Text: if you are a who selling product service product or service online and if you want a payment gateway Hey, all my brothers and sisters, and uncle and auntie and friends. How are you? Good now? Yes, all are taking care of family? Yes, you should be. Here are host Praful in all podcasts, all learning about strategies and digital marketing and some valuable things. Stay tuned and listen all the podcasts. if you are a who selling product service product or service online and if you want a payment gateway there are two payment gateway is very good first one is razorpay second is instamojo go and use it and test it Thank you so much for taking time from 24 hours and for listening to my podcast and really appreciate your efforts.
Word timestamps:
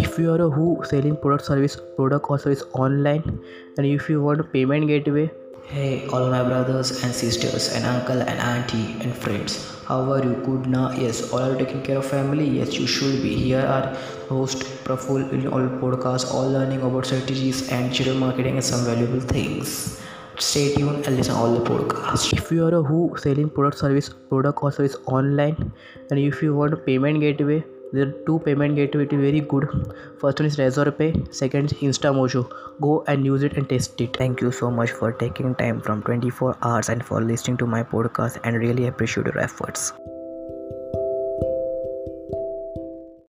if 0.00 0.18
you 0.18 0.32
are 0.32 0.40
a 0.42 0.50
who 0.50 0.82
selling 0.84 1.16
product 1.16 1.44
service 1.44 1.76
product 1.96 2.26
or 2.28 2.38
service 2.38 2.64
online 2.72 3.38
and 3.78 3.86
if 3.86 4.08
you 4.10 4.20
want 4.20 4.40
a 4.40 4.44
payment 4.44 4.88
gateway 4.88 5.30
Hey, 5.66 6.06
all 6.08 6.28
my 6.30 6.42
brothers 6.42 7.02
and 7.02 7.14
sisters, 7.14 7.72
and 7.74 7.86
uncle 7.86 8.20
and 8.20 8.38
auntie 8.38 8.96
and 9.00 9.14
friends. 9.16 9.74
How 9.86 10.12
are 10.12 10.22
you? 10.22 10.34
Good 10.44 10.66
now? 10.66 10.90
Yes, 10.92 11.32
all 11.32 11.40
are 11.40 11.56
taking 11.56 11.82
care 11.82 11.96
of 11.96 12.04
family? 12.04 12.46
Yes, 12.46 12.74
you 12.74 12.86
should 12.86 13.22
be. 13.22 13.34
Here 13.34 13.64
are 13.64 13.96
host 14.28 14.64
Praful 14.84 15.32
in 15.32 15.46
all 15.46 15.60
podcasts, 15.60 16.34
all 16.34 16.50
learning 16.50 16.82
about 16.82 17.06
strategies 17.06 17.70
and 17.70 17.90
digital 17.90 18.14
marketing 18.14 18.56
and 18.56 18.64
some 18.64 18.84
valuable 18.84 19.20
things. 19.20 19.98
Stay 20.38 20.74
tuned 20.74 21.06
and 21.06 21.16
listen 21.16 21.34
all 21.34 21.52
the 21.52 21.60
podcasts. 21.68 22.32
if 22.36 22.50
you 22.50 22.64
are 22.66 22.74
a 22.74 22.82
who 22.82 23.14
selling 23.16 23.48
product 23.48 23.78
service 23.78 24.08
product 24.30 24.62
or 24.62 24.72
service 24.72 24.96
online 25.06 25.72
and 26.10 26.18
if 26.18 26.42
you 26.42 26.54
want 26.54 26.74
a 26.74 26.76
payment 26.76 27.20
gateway 27.20 27.62
there 27.92 28.08
are 28.08 28.14
two 28.26 28.38
payment 28.40 28.74
gateway 28.74 29.04
is 29.04 29.20
very 29.26 29.40
good 29.52 29.68
first 30.20 30.40
one 30.40 30.46
is 30.50 30.56
razorpay 30.62 31.10
second 31.42 31.72
is 31.72 31.74
instamojo 31.88 32.42
go 32.80 33.04
and 33.06 33.24
use 33.24 33.44
it 33.44 33.56
and 33.56 33.68
test 33.68 34.00
it 34.00 34.16
Thank 34.16 34.40
you 34.40 34.50
so 34.50 34.70
much 34.70 34.90
for 34.90 35.12
taking 35.12 35.54
time 35.54 35.80
from 35.80 36.02
24 36.02 36.56
hours 36.62 36.88
and 36.88 37.04
for 37.04 37.20
listening 37.20 37.56
to 37.58 37.66
my 37.66 37.84
podcast 37.84 38.40
and 38.42 38.56
really 38.56 38.86
appreciate 38.86 39.26
your 39.26 39.38
efforts. 39.38 39.92